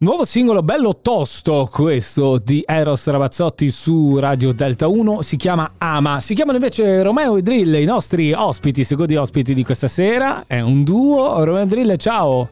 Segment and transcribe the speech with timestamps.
[0.00, 6.20] Nuovo singolo bello tosto questo di Eros Ramazzotti su Radio Delta 1, si chiama Ama,
[6.20, 10.60] si chiamano invece Romeo e Drill, i nostri ospiti, secondi ospiti di questa sera, è
[10.60, 12.48] un duo, Romeo e Drill ciao!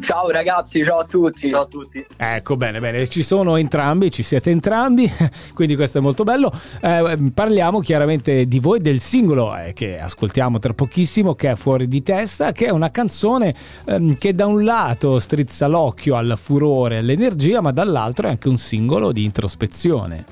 [0.00, 1.50] Ciao ragazzi, ciao a tutti.
[1.50, 2.04] Ciao a tutti.
[2.16, 5.10] Ecco, bene, bene, ci sono entrambi, ci siete entrambi,
[5.54, 6.52] quindi questo è molto bello.
[6.80, 11.88] Eh, parliamo chiaramente di voi, del singolo eh, che ascoltiamo tra pochissimo, che è Fuori
[11.88, 16.96] di testa, che è una canzone eh, che da un lato strizza l'occhio al furore,
[16.96, 20.24] e all'energia, ma dall'altro è anche un singolo di introspezione.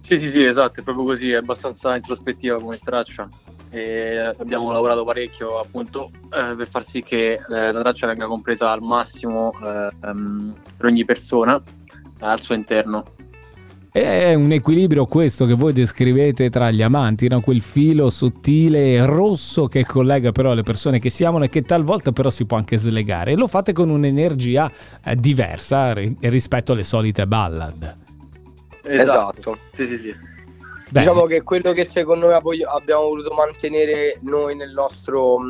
[0.00, 3.28] Sì, sì, sì, esatto, è proprio così, è abbastanza introspettiva come traccia
[3.74, 8.70] e abbiamo lavorato parecchio appunto eh, per far sì che eh, la traccia venga compresa
[8.70, 11.60] al massimo eh, um, per ogni persona
[12.20, 13.04] al suo interno.
[13.90, 17.40] È un equilibrio questo che voi descrivete tra gli amanti, no?
[17.40, 21.62] quel filo sottile e rosso che collega però le persone che si amano e che
[21.62, 23.32] talvolta però si può anche slegare.
[23.32, 24.70] E lo fate con un'energia
[25.04, 27.96] eh, diversa rispetto alle solite ballad.
[28.82, 29.00] Esatto.
[29.00, 29.58] esatto.
[29.72, 30.33] Sì, sì, sì.
[30.94, 31.06] Bene.
[31.06, 35.40] Diciamo che quello che secondo me abbiamo voluto mantenere noi nel nostro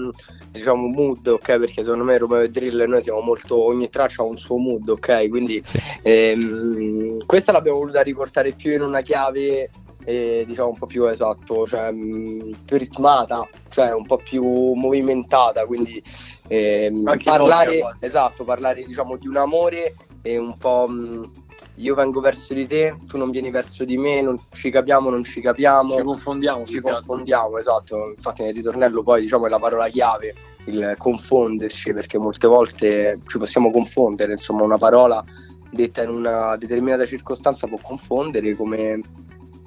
[0.50, 1.58] diciamo mood, ok?
[1.58, 4.88] Perché secondo me Romeo e Drill noi siamo molto ogni traccia ha un suo mood,
[4.88, 5.28] ok?
[5.28, 5.78] Quindi sì.
[6.00, 9.68] ehm, questa l'abbiamo voluta riportare più in una chiave
[10.06, 15.66] eh, diciamo un po' più esatto, cioè mh, più ritmata, cioè un po' più movimentata,
[15.66, 16.02] quindi
[16.48, 21.30] ehm, parlare esatto, parlare diciamo di un amore e un po' mh,
[21.76, 25.24] io vengo verso di te, tu non vieni verso di me, non ci capiamo, non
[25.24, 25.96] ci capiamo.
[25.96, 26.64] Ci confondiamo.
[26.64, 28.12] Ci confondiamo, esatto.
[28.16, 30.34] Infatti nel ritornello poi diciamo è la parola chiave,
[30.66, 35.24] il confonderci, perché molte volte ci possiamo confondere, insomma una parola
[35.70, 39.00] detta in una determinata circostanza può confondere come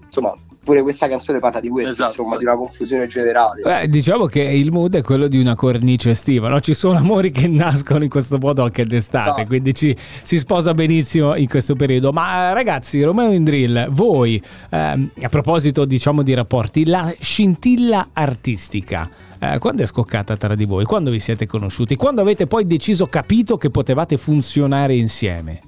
[0.06, 0.34] insomma
[0.68, 2.10] pure questa canzone parla di questo, esatto.
[2.10, 3.62] insomma, di una confusione generale.
[3.62, 6.60] Beh, diciamo che il mood è quello di una cornice estiva, no?
[6.60, 9.48] Ci sono amori che nascono in questo modo anche d'estate, esatto.
[9.48, 12.12] quindi ci, si sposa benissimo in questo periodo.
[12.12, 19.10] Ma ragazzi, Romeo Indrill, voi, ehm, a proposito diciamo di rapporti, la scintilla artistica.
[19.40, 20.84] Eh, quando è scoccata tra di voi?
[20.84, 21.96] Quando vi siete conosciuti?
[21.96, 25.62] Quando avete poi deciso, capito che potevate funzionare insieme?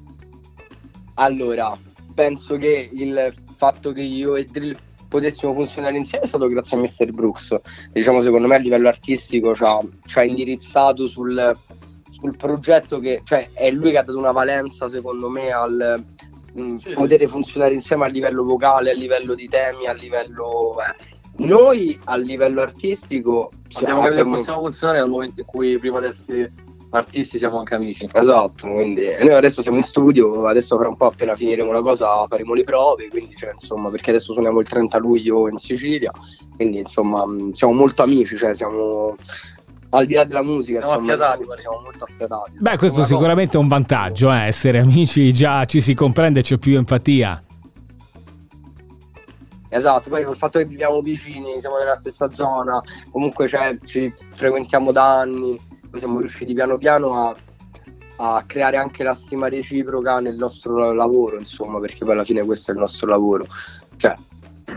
[1.14, 1.74] Allora,
[2.14, 4.76] penso che il fatto che io e Drill
[5.10, 7.12] potessimo funzionare insieme è stato grazie a Mr.
[7.12, 7.56] Brooks.
[7.92, 11.58] Diciamo, secondo me a livello artistico ci ha, ci ha indirizzato sul,
[12.12, 16.02] sul, progetto che, cioè, è lui che ha dato una valenza, secondo me, al
[16.54, 20.76] mh, mm, sì, poter funzionare insieme a livello vocale, a livello di temi, a livello.
[20.80, 21.18] Eh.
[21.44, 26.08] Noi a livello artistico abbiamo capito che possiamo funzionare nel momento in cui prima di
[26.08, 26.52] essere
[26.92, 28.08] artisti siamo anche amici.
[28.12, 32.26] Esatto, quindi noi adesso siamo in studio, adesso fra un po' appena finiremo la cosa
[32.28, 36.12] faremo le prove, quindi cioè, insomma, perché adesso suoniamo il 30 luglio in Sicilia,
[36.56, 37.24] quindi insomma
[37.54, 39.16] siamo molto amici, cioè siamo
[39.92, 42.52] al di là della musica, siamo, insomma, affiatati, siamo molto affiatati.
[42.60, 46.76] Beh, questo sicuramente è un vantaggio, eh, essere amici, già ci si comprende, c'è più
[46.76, 47.44] empatia.
[49.72, 54.92] Esatto, poi col fatto che viviamo vicini, siamo nella stessa zona, comunque cioè, ci frequentiamo
[54.92, 55.60] da anni,
[55.92, 57.36] noi siamo riusciti piano piano a,
[58.18, 62.72] a, creare anche la stima reciproca nel nostro lavoro, insomma, perché poi alla fine questo
[62.72, 63.46] è il nostro lavoro.
[63.98, 64.14] Cioè,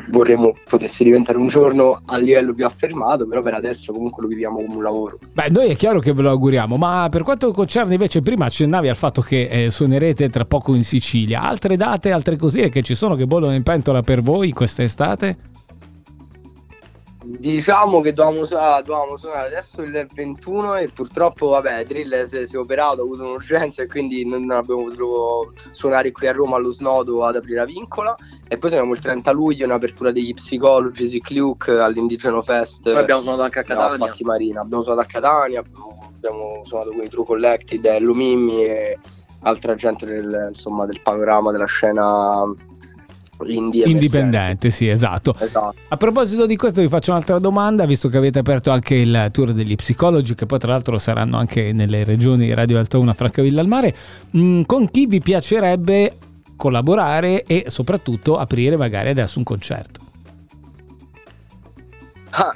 [0.08, 4.56] vorremmo potesse diventare un giorno a livello più affermato, però per adesso comunque lo viviamo
[4.56, 5.18] come un lavoro.
[5.32, 8.88] Beh, noi è chiaro che ve lo auguriamo, ma per quanto concerne invece, prima accennavi
[8.88, 12.94] al fatto che eh, suonerete tra poco in Sicilia, altre date, altre cosine che ci
[12.94, 15.50] sono che bollono in pentola per voi quest'estate?
[17.24, 22.54] Diciamo che dovevamo, suonare, dovevamo suonare adesso il 21 e purtroppo vabbè Drill si, si
[22.54, 26.72] è operato, ha avuto un'urgenza e quindi non abbiamo potuto suonare qui a Roma allo
[26.72, 28.14] snodo ad aprire la vincola
[28.48, 32.82] e poi abbiamo il 30 luglio un'apertura degli psicologi Sick Luke all'Indigeno Fest.
[32.82, 34.06] Poi abbiamo suonato anche a Catania.
[34.06, 34.60] No, Marina.
[34.60, 38.98] Abbiamo suonato a Catania, abbiamo suonato con i True Collected, Ello Mimmi e
[39.42, 42.44] altra gente del, insomma, del panorama della scena
[43.46, 45.34] indie indipendente, sì, esatto.
[45.38, 45.74] esatto.
[45.88, 49.52] A proposito di questo vi faccio un'altra domanda, visto che avete aperto anche il tour
[49.52, 53.66] degli psicologi, che poi tra l'altro saranno anche nelle regioni Radio Alta 1 Francavilla al
[53.66, 53.94] Mare,
[54.36, 56.16] mm, con chi vi piacerebbe
[56.56, 60.00] collaborare e soprattutto aprire magari adesso un concerto?
[62.30, 62.54] Ah,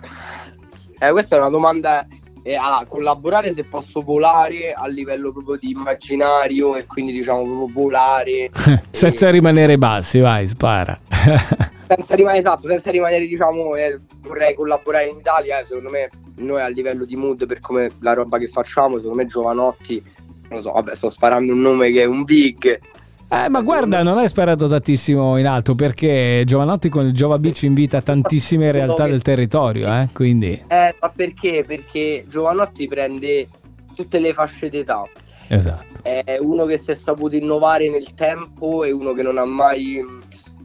[0.98, 2.06] eh, questa è una domanda
[2.46, 7.68] e a collaborare se posso volare a livello proprio di immaginario e quindi diciamo proprio
[7.72, 8.50] volare
[8.90, 9.30] senza e...
[9.32, 10.96] rimanere bassi vai spara.
[11.86, 16.60] Senza rimanere esatto senza rimanere diciamo eh, vorrei collaborare in Italia eh, secondo me noi
[16.60, 20.02] a livello di mood per come la roba che facciamo secondo me Giovanotti
[20.48, 22.80] non lo so vabbè sto sparando un nome che è un big
[23.28, 27.62] eh, ma guarda, non hai sparato tantissimo in alto perché Giovanotti con il Giova Beach
[27.62, 30.08] invita tantissime realtà del territorio, eh?
[30.12, 30.64] Quindi...
[30.68, 31.64] Eh, ma perché?
[31.66, 33.48] Perché Giovanotti prende
[33.94, 35.04] tutte le fasce d'età
[35.48, 36.02] Esatto.
[36.02, 40.04] È uno che si è saputo innovare nel tempo e uno che non ha mai,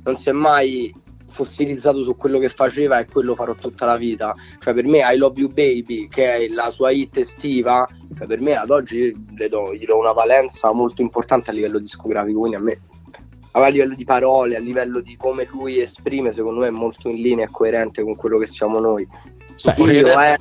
[0.04, 0.94] non si è mai
[1.31, 4.36] fossilizzato su quello che faceva e quello farò tutta la vita.
[4.60, 8.42] Cioè per me I Love You Baby, che è la sua hit estiva, cioè per
[8.42, 12.57] me ad oggi le do, gli do una valenza molto importante a livello discografico, quindi
[12.57, 12.80] a me
[13.54, 17.22] a livello di parole, a livello di come lui esprime, secondo me è molto in
[17.22, 19.07] linea e coerente con quello che siamo noi.
[19.63, 20.38] Beh, io, eh,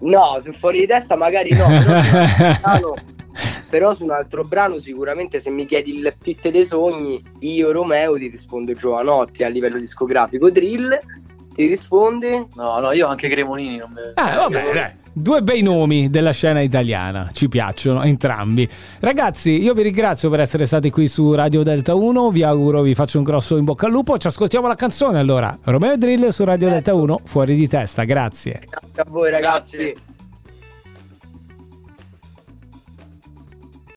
[0.00, 1.66] no, su fuori di testa magari no,
[2.62, 2.94] però,
[3.70, 8.16] però su un altro brano sicuramente se mi chiedi il fit dei sogni, io Romeo
[8.16, 10.98] ti rispondo Giovanotti a livello discografico, Drill
[11.54, 12.48] ti risponde?
[12.56, 14.12] No, no, io anche Cremonini non me...
[14.14, 14.98] Ah, vabbè, dai.
[15.12, 18.68] Due bei nomi della scena italiana, ci piacciono entrambi.
[19.00, 22.94] Ragazzi, io vi ringrazio per essere stati qui su Radio Delta 1, vi auguro, vi
[22.94, 25.58] faccio un grosso in bocca al lupo, ci ascoltiamo la canzone allora.
[25.64, 28.62] Romeo Drill su Radio Delta 1, fuori di testa, grazie.
[28.68, 29.76] Grazie a voi ragazzi.
[29.76, 30.09] Grazie.